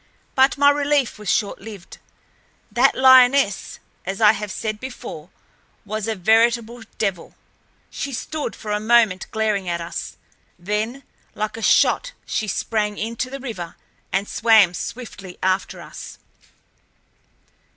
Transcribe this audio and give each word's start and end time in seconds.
But 0.33 0.57
my 0.57 0.71
relief 0.71 1.19
was 1.19 1.29
short 1.29 1.61
lived. 1.61 1.99
That 2.71 2.95
lioness, 2.95 3.77
as 4.03 4.19
I 4.19 4.31
have 4.31 4.51
said 4.51 4.79
before, 4.79 5.29
was 5.85 6.07
a 6.07 6.15
veritable 6.15 6.81
devil. 6.97 7.35
She 7.91 8.11
stood 8.11 8.55
for 8.55 8.71
a 8.71 8.79
moment 8.79 9.27
glaring 9.29 9.69
at 9.69 9.79
us, 9.79 10.17
then 10.57 11.03
like 11.35 11.55
a 11.55 11.61
shot 11.61 12.13
she 12.25 12.47
sprang 12.47 12.97
into 12.97 13.29
the 13.29 13.39
river 13.39 13.75
and 14.11 14.27
swam 14.27 14.73
swiftly 14.73 15.37
after 15.43 15.79
us. 15.79 16.17